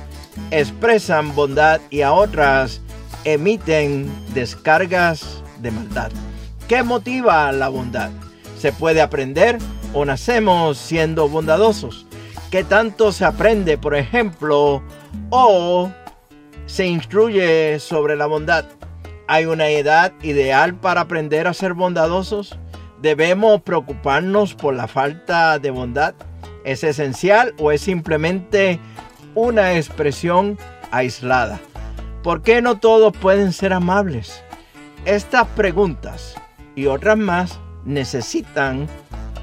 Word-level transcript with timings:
expresan 0.51 1.35
bondad 1.35 1.81
y 1.89 2.01
a 2.01 2.13
otras 2.13 2.79
emiten 3.25 4.09
descargas 4.33 5.43
de 5.59 5.71
maldad? 5.71 6.09
¿Qué 6.69 6.81
motiva 6.83 7.51
la 7.51 7.67
bondad? 7.67 8.09
¿Se 8.57 8.71
puede 8.71 9.01
aprender 9.01 9.57
o 9.93 10.05
nacemos 10.05 10.77
siendo 10.77 11.27
bondadosos? 11.27 12.05
¿Qué 12.51 12.63
tanto 12.63 13.11
se 13.11 13.25
aprende, 13.25 13.77
por 13.77 13.95
ejemplo, 13.95 14.81
o 15.29 15.91
se 16.67 16.87
instruye 16.87 17.79
sobre 17.79 18.15
la 18.15 18.27
bondad? 18.27 18.63
¿Hay 19.27 19.45
una 19.45 19.67
edad 19.67 20.13
ideal 20.21 20.75
para 20.75 21.01
aprender 21.01 21.47
a 21.47 21.53
ser 21.53 21.73
bondadosos? 21.73 22.57
¿Debemos 23.01 23.61
preocuparnos 23.61 24.53
por 24.53 24.73
la 24.73 24.87
falta 24.87 25.59
de 25.59 25.69
bondad? 25.71 26.15
¿Es 26.67 26.83
esencial 26.83 27.55
o 27.59 27.71
es 27.71 27.79
simplemente 27.79 28.81
una 29.35 29.77
expresión 29.77 30.59
aislada? 30.91 31.61
¿Por 32.23 32.41
qué 32.41 32.61
no 32.61 32.77
todos 32.77 33.15
pueden 33.15 33.53
ser 33.53 33.71
amables? 33.71 34.43
Estas 35.05 35.47
preguntas 35.47 36.35
y 36.75 36.87
otras 36.87 37.17
más 37.17 37.57
necesitan 37.85 38.85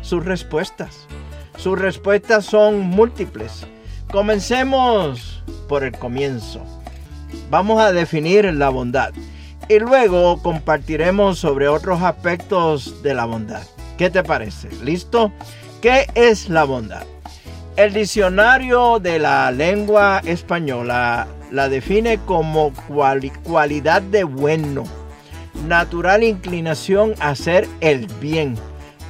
sus 0.03 0.23
respuestas. 0.23 1.09
Sus 1.57 1.79
respuestas 1.79 2.45
son 2.45 2.81
múltiples. 2.81 3.67
Comencemos 4.13 5.43
por 5.67 5.83
el 5.83 5.93
comienzo. 5.93 6.61
Vamos 7.49 7.81
a 7.81 7.93
definir 7.93 8.53
la 8.53 8.69
bondad 8.69 9.15
y 9.71 9.79
luego 9.79 10.43
compartiremos 10.43 11.39
sobre 11.39 11.69
otros 11.69 12.03
aspectos 12.03 13.03
de 13.03 13.15
la 13.15 13.25
bondad. 13.25 13.63
¿Qué 13.97 14.11
te 14.11 14.23
parece? 14.23 14.69
¿Listo? 14.83 15.33
¿Qué 15.81 16.07
es 16.15 16.51
la 16.51 16.65
bondad? 16.65 17.14
El 17.77 17.93
diccionario 17.93 19.01
de 19.01 19.19
la 19.19 19.51
lengua 19.51 20.23
española 20.25 21.27
la 21.51 21.69
define 21.69 22.19
como 22.19 22.73
cualidad 23.43 24.01
de 24.01 24.23
bueno, 24.23 24.85
natural 25.67 26.23
inclinación 26.23 27.15
a 27.19 27.31
hacer 27.31 27.67
el 27.81 28.07
bien, 28.21 28.55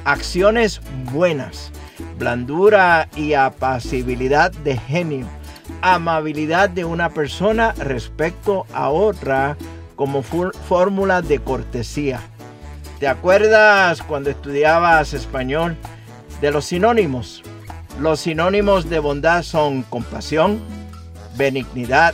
acciones 0.03 0.81
buenas, 1.11 1.71
blandura 2.17 3.07
y 3.15 3.33
apacibilidad 3.33 4.51
de 4.51 4.77
genio, 4.77 5.27
amabilidad 5.83 6.67
de 6.67 6.85
una 6.85 7.11
persona 7.11 7.75
respecto 7.77 8.65
a 8.73 8.89
otra 8.89 9.57
como 9.95 10.23
fórmula 10.23 11.21
de 11.21 11.37
cortesía. 11.37 12.19
¿Te 12.99 13.07
acuerdas 13.07 14.01
cuando 14.01 14.31
estudiabas 14.31 15.13
español 15.13 15.77
de 16.41 16.49
los 16.49 16.65
sinónimos? 16.65 17.43
Los 17.99 18.19
sinónimos 18.19 18.89
de 18.89 18.99
bondad 18.99 19.41
son 19.43 19.83
compasión, 19.83 20.59
benignidad, 21.37 22.13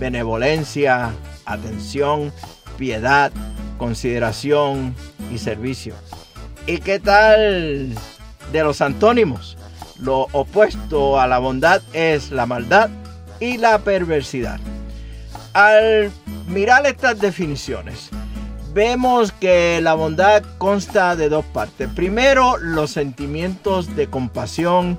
benevolencia, 0.00 1.12
atención, 1.46 2.32
piedad, 2.76 3.30
consideración 3.78 4.94
y 5.32 5.38
servicio. 5.38 5.94
¿Y 6.66 6.78
qué 6.78 6.98
tal 6.98 7.94
de 8.52 8.64
los 8.64 8.80
antónimos? 8.80 9.56
Lo 10.00 10.26
opuesto 10.32 11.20
a 11.20 11.28
la 11.28 11.38
bondad 11.38 11.80
es 11.92 12.32
la 12.32 12.46
maldad 12.46 12.90
y 13.38 13.56
la 13.56 13.78
perversidad. 13.78 14.58
Al 15.52 16.10
mirar 16.48 16.86
estas 16.86 17.20
definiciones, 17.20 18.10
vemos 18.72 19.32
que 19.32 19.80
la 19.80 19.94
bondad 19.94 20.42
consta 20.58 21.14
de 21.16 21.28
dos 21.28 21.44
partes. 21.44 21.88
Primero, 21.94 22.56
los 22.56 22.90
sentimientos 22.90 23.94
de 23.96 24.08
compasión 24.08 24.98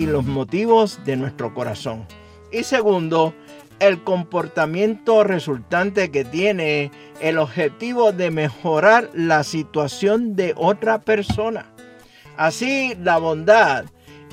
y 0.00 0.06
los 0.06 0.24
motivos 0.24 0.98
de 1.04 1.14
nuestro 1.16 1.52
corazón. 1.52 2.06
Y 2.50 2.64
segundo, 2.64 3.34
el 3.80 4.02
comportamiento 4.02 5.24
resultante 5.24 6.10
que 6.10 6.24
tiene 6.24 6.90
el 7.20 7.36
objetivo 7.36 8.10
de 8.10 8.30
mejorar 8.30 9.10
la 9.12 9.44
situación 9.44 10.36
de 10.36 10.54
otra 10.56 11.02
persona. 11.02 11.66
Así, 12.38 12.96
la 13.02 13.18
bondad 13.18 13.84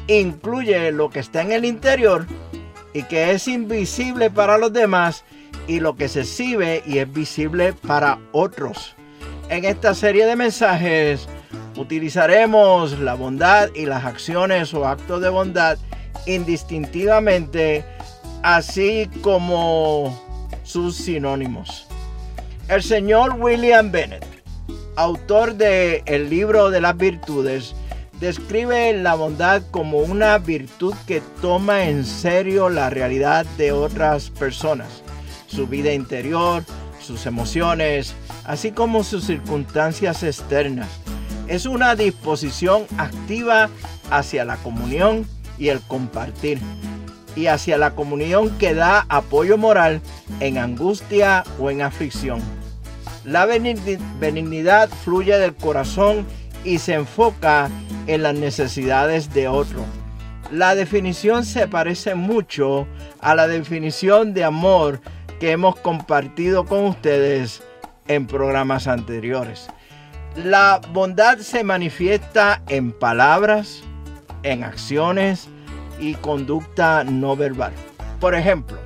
incluye 0.07 0.93
lo 0.93 1.09
que 1.09 1.19
está 1.19 1.41
en 1.41 1.51
el 1.51 1.65
interior 1.65 2.25
y 2.93 3.03
que 3.03 3.31
es 3.31 3.49
invisible 3.49 4.31
para 4.31 4.57
los 4.57 4.71
demás 4.71 5.25
y 5.67 5.81
lo 5.81 5.97
que 5.97 6.07
se 6.07 6.21
exhibe 6.21 6.81
y 6.85 6.99
es 6.99 7.11
visible 7.11 7.73
para 7.73 8.19
otros. 8.31 8.95
En 9.49 9.65
esta 9.65 9.93
serie 9.93 10.25
de 10.25 10.37
mensajes 10.37 11.27
Utilizaremos 11.77 12.97
la 12.99 13.13
bondad 13.13 13.69
y 13.75 13.85
las 13.85 14.03
acciones 14.03 14.73
o 14.73 14.87
actos 14.87 15.21
de 15.21 15.29
bondad 15.29 15.77
indistintivamente, 16.25 17.85
así 18.41 19.07
como 19.21 20.19
sus 20.63 20.95
sinónimos. 20.95 21.87
El 22.67 22.81
señor 22.81 23.35
William 23.39 23.91
Bennett, 23.91 24.25
autor 24.95 25.53
de 25.53 26.01
El 26.07 26.31
libro 26.31 26.71
de 26.71 26.81
las 26.81 26.97
virtudes, 26.97 27.75
describe 28.19 28.93
la 28.93 29.13
bondad 29.13 29.61
como 29.69 29.99
una 29.99 30.39
virtud 30.39 30.95
que 31.05 31.21
toma 31.41 31.83
en 31.83 32.03
serio 32.03 32.69
la 32.69 32.89
realidad 32.89 33.45
de 33.57 33.71
otras 33.71 34.31
personas, 34.31 35.03
su 35.45 35.67
vida 35.67 35.93
interior, 35.93 36.63
sus 36.99 37.27
emociones, 37.27 38.15
así 38.45 38.71
como 38.71 39.03
sus 39.03 39.25
circunstancias 39.25 40.23
externas. 40.23 40.89
Es 41.47 41.65
una 41.65 41.95
disposición 41.95 42.85
activa 42.97 43.69
hacia 44.11 44.43
la 44.43 44.57
comunión 44.57 45.25
y 45.57 45.69
el 45.69 45.79
compartir, 45.81 46.59
y 47.35 47.47
hacia 47.47 47.77
la 47.77 47.95
comunión 47.95 48.57
que 48.57 48.73
da 48.73 49.05
apoyo 49.07 49.57
moral 49.57 50.01
en 50.39 50.57
angustia 50.57 51.43
o 51.59 51.71
en 51.71 51.81
aflicción. 51.81 52.41
La 53.23 53.45
benignidad 53.45 54.89
fluye 54.89 55.37
del 55.37 55.55
corazón 55.55 56.25
y 56.63 56.79
se 56.79 56.93
enfoca 56.93 57.69
en 58.07 58.23
las 58.23 58.35
necesidades 58.35 59.33
de 59.33 59.47
otro. 59.47 59.85
La 60.51 60.75
definición 60.75 61.45
se 61.45 61.67
parece 61.67 62.15
mucho 62.15 62.87
a 63.19 63.35
la 63.35 63.47
definición 63.47 64.33
de 64.33 64.43
amor 64.43 65.01
que 65.39 65.51
hemos 65.51 65.77
compartido 65.77 66.65
con 66.65 66.85
ustedes 66.85 67.61
en 68.07 68.27
programas 68.27 68.87
anteriores. 68.87 69.67
La 70.43 70.79
bondad 70.93 71.39
se 71.39 71.63
manifiesta 71.63 72.61
en 72.69 72.91
palabras, 72.91 73.81
en 74.43 74.63
acciones 74.63 75.49
y 75.99 76.13
conducta 76.13 77.03
no 77.03 77.35
verbal. 77.35 77.73
Por 78.19 78.35
ejemplo, 78.35 78.77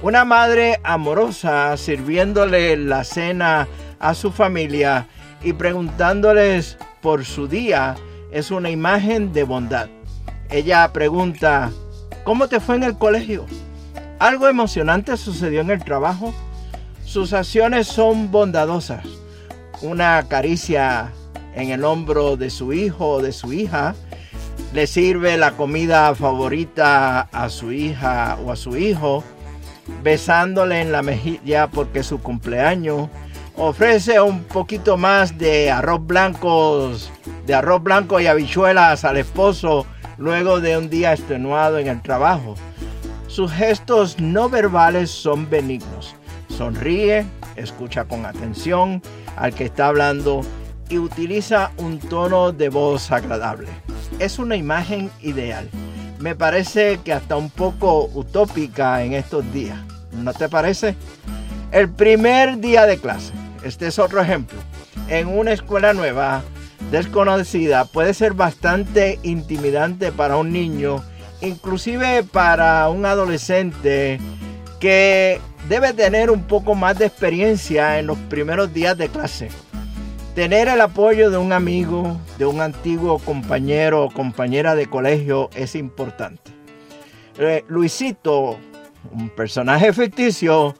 una 0.00 0.24
madre 0.24 0.80
amorosa 0.84 1.76
sirviéndole 1.76 2.74
la 2.78 3.04
cena 3.04 3.68
a 3.98 4.14
su 4.14 4.32
familia 4.32 5.06
y 5.42 5.52
preguntándoles 5.52 6.78
por 7.02 7.26
su 7.26 7.48
día 7.48 7.94
es 8.32 8.50
una 8.50 8.70
imagen 8.70 9.34
de 9.34 9.42
bondad. 9.42 9.90
Ella 10.48 10.90
pregunta, 10.94 11.70
¿cómo 12.24 12.48
te 12.48 12.60
fue 12.60 12.76
en 12.76 12.84
el 12.84 12.96
colegio? 12.96 13.44
¿Algo 14.18 14.48
emocionante 14.48 15.18
sucedió 15.18 15.60
en 15.60 15.70
el 15.70 15.84
trabajo? 15.84 16.32
Sus 17.04 17.34
acciones 17.34 17.86
son 17.88 18.30
bondadosas. 18.30 19.04
Una 19.80 20.24
caricia 20.28 21.12
en 21.54 21.70
el 21.70 21.84
hombro 21.84 22.36
de 22.36 22.50
su 22.50 22.72
hijo 22.72 23.08
o 23.12 23.22
de 23.22 23.32
su 23.32 23.52
hija, 23.52 23.94
le 24.72 24.86
sirve 24.86 25.36
la 25.36 25.52
comida 25.52 26.14
favorita 26.14 27.20
a 27.20 27.48
su 27.48 27.72
hija 27.72 28.38
o 28.44 28.52
a 28.52 28.56
su 28.56 28.76
hijo, 28.76 29.22
besándole 30.02 30.80
en 30.80 30.92
la 30.92 31.02
mejilla 31.02 31.68
porque 31.68 32.00
es 32.00 32.06
su 32.06 32.20
cumpleaños, 32.20 33.08
ofrece 33.56 34.20
un 34.20 34.44
poquito 34.44 34.96
más 34.96 35.38
de 35.38 35.70
arroz 35.70 36.04
blanco, 36.06 36.92
de 37.46 37.54
arroz 37.54 37.82
blanco 37.82 38.20
y 38.20 38.26
habichuelas 38.26 39.04
al 39.04 39.16
esposo 39.16 39.86
luego 40.16 40.60
de 40.60 40.76
un 40.76 40.90
día 40.90 41.12
extenuado 41.12 41.78
en 41.78 41.86
el 41.86 42.02
trabajo. 42.02 42.56
Sus 43.28 43.52
gestos 43.52 44.18
no 44.18 44.48
verbales 44.48 45.10
son 45.10 45.48
benignos. 45.48 46.14
Sonríe, 46.48 47.24
escucha 47.56 48.04
con 48.04 48.26
atención 48.26 49.02
al 49.38 49.54
que 49.54 49.64
está 49.64 49.88
hablando 49.88 50.42
y 50.88 50.98
utiliza 50.98 51.70
un 51.78 51.98
tono 51.98 52.52
de 52.52 52.68
voz 52.68 53.10
agradable. 53.10 53.68
Es 54.18 54.38
una 54.38 54.56
imagen 54.56 55.10
ideal. 55.22 55.68
Me 56.18 56.34
parece 56.34 56.98
que 57.04 57.12
hasta 57.12 57.36
un 57.36 57.50
poco 57.50 58.10
utópica 58.14 59.02
en 59.02 59.12
estos 59.12 59.50
días. 59.52 59.78
¿No 60.12 60.32
te 60.32 60.48
parece? 60.48 60.96
El 61.70 61.90
primer 61.90 62.58
día 62.58 62.86
de 62.86 62.98
clase 62.98 63.32
este 63.62 63.88
es 63.88 63.98
otro 63.98 64.20
ejemplo. 64.20 64.58
En 65.08 65.28
una 65.28 65.52
escuela 65.52 65.92
nueva, 65.92 66.42
desconocida, 66.90 67.84
puede 67.84 68.14
ser 68.14 68.34
bastante 68.34 69.18
intimidante 69.22 70.12
para 70.12 70.36
un 70.36 70.52
niño, 70.52 71.02
inclusive 71.40 72.22
para 72.24 72.88
un 72.88 73.04
adolescente 73.04 74.20
que 74.80 75.40
debe 75.68 75.92
tener 75.92 76.30
un 76.30 76.42
poco 76.42 76.74
más 76.74 76.98
de 76.98 77.06
experiencia 77.06 77.98
en 77.98 78.06
los 78.06 78.18
primeros 78.18 78.72
días 78.72 78.96
de 78.96 79.08
clase. 79.08 79.48
Tener 80.34 80.68
el 80.68 80.80
apoyo 80.80 81.30
de 81.30 81.36
un 81.36 81.52
amigo, 81.52 82.16
de 82.38 82.46
un 82.46 82.60
antiguo 82.60 83.18
compañero 83.18 84.04
o 84.04 84.10
compañera 84.10 84.74
de 84.74 84.86
colegio 84.86 85.50
es 85.54 85.74
importante. 85.74 86.52
Eh, 87.38 87.64
Luisito, 87.68 88.56
un 89.12 89.30
personaje 89.30 89.92
ficticio, 89.92 90.74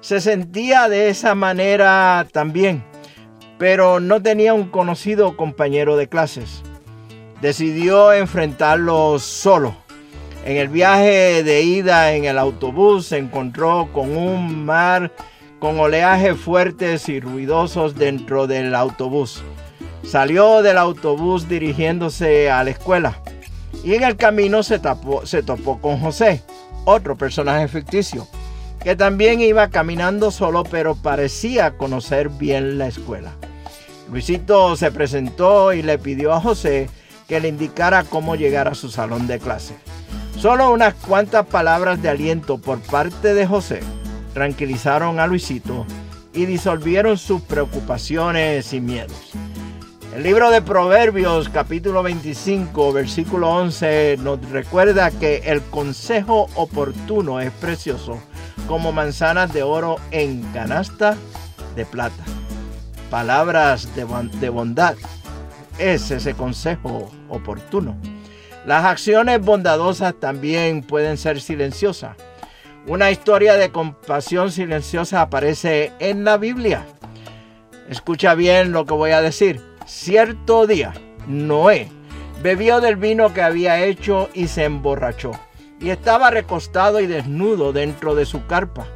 se 0.00 0.20
sentía 0.20 0.88
de 0.88 1.08
esa 1.08 1.34
manera 1.34 2.26
también, 2.32 2.84
pero 3.58 4.00
no 4.00 4.22
tenía 4.22 4.54
un 4.54 4.68
conocido 4.68 5.36
compañero 5.36 5.96
de 5.96 6.08
clases. 6.08 6.62
Decidió 7.40 8.12
enfrentarlo 8.12 9.18
solo. 9.18 9.76
En 10.46 10.58
el 10.58 10.68
viaje 10.68 11.42
de 11.42 11.62
ida 11.62 12.12
en 12.12 12.24
el 12.24 12.38
autobús 12.38 13.06
se 13.06 13.18
encontró 13.18 13.88
con 13.92 14.16
un 14.16 14.64
mar 14.64 15.12
con 15.58 15.80
oleajes 15.80 16.38
fuertes 16.38 17.08
y 17.08 17.18
ruidosos 17.18 17.96
dentro 17.96 18.46
del 18.46 18.76
autobús. 18.76 19.42
Salió 20.04 20.62
del 20.62 20.78
autobús 20.78 21.48
dirigiéndose 21.48 22.48
a 22.48 22.62
la 22.62 22.70
escuela 22.70 23.20
y 23.82 23.94
en 23.94 24.04
el 24.04 24.14
camino 24.14 24.62
se, 24.62 24.80
se 25.24 25.42
topó 25.42 25.80
con 25.80 25.98
José, 25.98 26.44
otro 26.84 27.16
personaje 27.16 27.66
ficticio 27.66 28.28
que 28.84 28.94
también 28.94 29.40
iba 29.40 29.68
caminando 29.70 30.30
solo, 30.30 30.62
pero 30.62 30.94
parecía 30.94 31.76
conocer 31.76 32.28
bien 32.28 32.78
la 32.78 32.86
escuela. 32.86 33.32
Luisito 34.12 34.76
se 34.76 34.92
presentó 34.92 35.72
y 35.72 35.82
le 35.82 35.98
pidió 35.98 36.32
a 36.32 36.40
José 36.40 36.88
que 37.26 37.40
le 37.40 37.48
indicara 37.48 38.04
cómo 38.04 38.36
llegar 38.36 38.68
a 38.68 38.76
su 38.76 38.88
salón 38.90 39.26
de 39.26 39.40
clase. 39.40 39.74
Solo 40.38 40.70
unas 40.70 40.94
cuantas 40.94 41.46
palabras 41.46 42.02
de 42.02 42.10
aliento 42.10 42.58
por 42.58 42.78
parte 42.80 43.32
de 43.32 43.46
José 43.46 43.80
tranquilizaron 44.34 45.18
a 45.18 45.26
Luisito 45.26 45.86
y 46.34 46.44
disolvieron 46.44 47.16
sus 47.16 47.40
preocupaciones 47.40 48.74
y 48.74 48.82
miedos. 48.82 49.32
El 50.14 50.22
libro 50.22 50.50
de 50.50 50.60
Proverbios 50.60 51.48
capítulo 51.48 52.02
25 52.02 52.92
versículo 52.92 53.48
11 53.48 54.18
nos 54.20 54.38
recuerda 54.50 55.10
que 55.10 55.38
el 55.46 55.62
consejo 55.62 56.48
oportuno 56.54 57.40
es 57.40 57.50
precioso 57.52 58.20
como 58.68 58.92
manzanas 58.92 59.54
de 59.54 59.62
oro 59.62 59.96
en 60.10 60.42
canasta 60.52 61.16
de 61.74 61.86
plata. 61.86 62.24
Palabras 63.10 63.88
de, 63.96 64.48
bondad 64.50 64.96
es 65.78 66.10
ese 66.10 66.34
consejo 66.34 67.10
oportuno. 67.30 67.96
Las 68.66 68.84
acciones 68.84 69.40
bondadosas 69.40 70.14
también 70.18 70.82
pueden 70.82 71.18
ser 71.18 71.40
silenciosas. 71.40 72.16
Una 72.88 73.12
historia 73.12 73.54
de 73.54 73.70
compasión 73.70 74.50
silenciosa 74.50 75.20
aparece 75.20 75.92
en 76.00 76.24
la 76.24 76.36
Biblia. 76.36 76.84
Escucha 77.88 78.34
bien 78.34 78.72
lo 78.72 78.84
que 78.84 78.94
voy 78.94 79.12
a 79.12 79.22
decir. 79.22 79.60
Cierto 79.86 80.66
día, 80.66 80.94
Noé 81.28 81.88
bebió 82.42 82.80
del 82.80 82.96
vino 82.96 83.32
que 83.32 83.42
había 83.42 83.84
hecho 83.84 84.30
y 84.34 84.48
se 84.48 84.64
emborrachó 84.64 85.30
y 85.80 85.90
estaba 85.90 86.30
recostado 86.32 86.98
y 86.98 87.06
desnudo 87.06 87.72
dentro 87.72 88.16
de 88.16 88.26
su 88.26 88.46
carpa. 88.46 88.88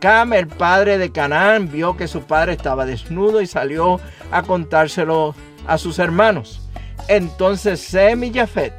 Cam, 0.00 0.32
el 0.32 0.48
padre 0.48 0.98
de 0.98 1.12
Canaán, 1.12 1.70
vio 1.70 1.96
que 1.96 2.08
su 2.08 2.22
padre 2.22 2.54
estaba 2.54 2.86
desnudo 2.86 3.40
y 3.40 3.46
salió 3.46 4.00
a 4.32 4.42
contárselo 4.42 5.36
a 5.68 5.78
sus 5.78 6.00
hermanos. 6.00 6.68
Entonces 7.06 7.78
Sem 7.78 8.24
y 8.24 8.32
Jafet 8.32 8.74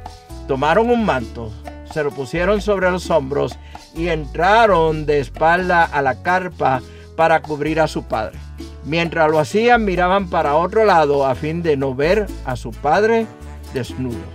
tomaron 0.46 0.90
un 0.90 1.04
manto, 1.04 1.52
se 1.92 2.02
lo 2.02 2.10
pusieron 2.10 2.60
sobre 2.60 2.90
los 2.90 3.10
hombros 3.10 3.56
y 3.94 4.08
entraron 4.08 5.06
de 5.06 5.20
espalda 5.20 5.84
a 5.84 6.02
la 6.02 6.22
carpa 6.22 6.82
para 7.16 7.42
cubrir 7.42 7.80
a 7.80 7.86
su 7.86 8.04
padre. 8.04 8.38
Mientras 8.84 9.30
lo 9.30 9.38
hacían 9.38 9.84
miraban 9.84 10.28
para 10.28 10.56
otro 10.56 10.84
lado 10.84 11.26
a 11.26 11.34
fin 11.34 11.62
de 11.62 11.76
no 11.76 11.94
ver 11.94 12.26
a 12.44 12.56
su 12.56 12.70
padre 12.70 13.26
desnudo. 13.72 14.34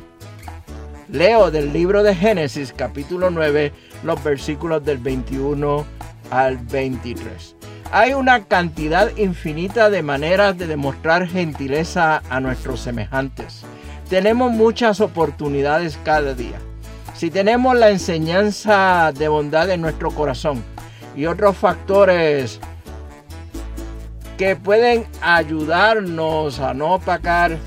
Leo 1.10 1.52
del 1.52 1.74
libro 1.74 2.04
de 2.04 2.16
Génesis 2.16 2.74
capítulo 2.76 3.30
9 3.30 3.74
los 4.04 4.24
versículos 4.24 4.84
del 4.86 4.98
21 5.00 5.86
al 6.32 6.58
23. 6.58 7.56
Hay 7.92 8.14
una 8.14 8.46
cantidad 8.46 9.16
infinita 9.18 9.90
de 9.90 10.04
maneras 10.04 10.58
de 10.58 10.68
demostrar 10.68 11.28
gentileza 11.28 12.22
a 12.30 12.40
nuestros 12.40 12.80
semejantes. 12.80 13.66
Tenemos 14.10 14.52
muchas 14.52 15.02
oportunidades 15.02 16.00
cada 16.04 16.34
día. 16.34 16.60
Si 17.16 17.30
tenemos 17.30 17.76
la 17.76 17.92
enseñanza 17.92 19.12
de 19.12 19.28
bondad 19.28 19.70
en 19.70 19.82
nuestro 19.82 20.10
corazón 20.10 20.64
y 21.16 21.28
otros 21.28 21.58
factores 21.58 22.60
que 24.38 24.56
pueden 24.56 25.06
ayudarnos 25.22 26.60
a 26.60 26.74
no 26.74 26.96
opacar 26.96 27.58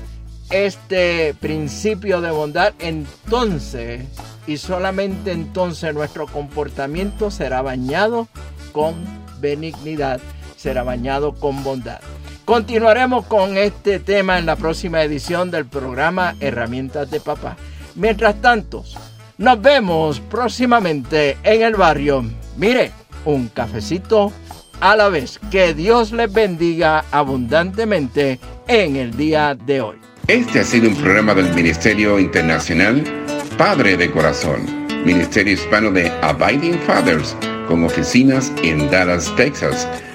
este 0.49 1.33
principio 1.39 2.19
de 2.19 2.31
bondad, 2.31 2.73
entonces 2.79 4.05
y 4.45 4.57
solamente 4.57 5.31
entonces 5.31 5.93
nuestro 5.93 6.27
comportamiento 6.27 7.31
será 7.31 7.61
bañado 7.61 8.27
con 8.73 8.95
benignidad, 9.39 10.19
será 10.57 10.83
bañado 10.83 11.35
con 11.35 11.63
bondad. 11.63 12.01
Continuaremos 12.45 13.25
con 13.25 13.57
este 13.57 13.99
tema 13.99 14.37
en 14.37 14.45
la 14.45 14.57
próxima 14.57 15.01
edición 15.01 15.49
del 15.49 15.65
programa 15.65 16.35
Herramientas 16.41 17.09
de 17.09 17.21
Papá. 17.21 17.55
Mientras 17.95 18.41
tanto, 18.41 18.83
nos 19.37 19.61
vemos 19.61 20.19
próximamente 20.19 21.37
en 21.43 21.61
el 21.61 21.75
barrio. 21.75 22.25
Mire, 22.57 22.91
un 23.23 23.47
cafecito 23.47 24.33
a 24.81 24.95
la 24.97 25.07
vez. 25.07 25.39
Que 25.51 25.73
Dios 25.73 26.11
les 26.11 26.31
bendiga 26.31 27.05
abundantemente 27.11 28.39
en 28.67 28.97
el 28.97 29.15
día 29.15 29.55
de 29.55 29.81
hoy. 29.81 29.97
Este 30.27 30.59
ha 30.59 30.63
sido 30.63 30.89
un 30.89 30.95
programa 30.95 31.33
del 31.33 31.53
Ministerio 31.53 32.19
Internacional 32.19 33.03
Padre 33.57 33.95
de 33.95 34.09
Corazón, 34.11 34.87
Ministerio 35.05 35.53
Hispano 35.53 35.91
de 35.91 36.09
Abiding 36.21 36.79
Fathers, 36.79 37.35
con 37.67 37.83
oficinas 37.83 38.51
en 38.63 38.89
Dallas, 38.89 39.33
Texas. 39.35 39.87